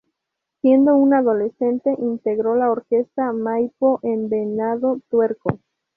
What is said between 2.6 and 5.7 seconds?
Orquesta Maipo en Venado Tuerto.